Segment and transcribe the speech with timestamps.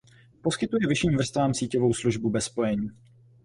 [0.41, 2.89] Poskytuje vyšším vrstvám síťovou službu bez spojení.